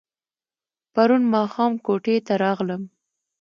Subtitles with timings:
[0.93, 2.81] پرون ماښام کوټې ته راغلم.